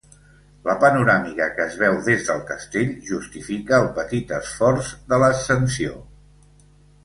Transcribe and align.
La 0.69 0.73
panoràmica 0.83 1.47
que 1.57 1.61
es 1.65 1.75
veu 1.81 1.97
des 2.07 2.25
del 2.31 2.41
castell 2.49 2.97
justifica 3.11 3.79
el 3.83 3.87
petit 4.01 4.35
esforç 4.41 4.93
de 5.15 5.23
l'ascensió. 5.25 6.05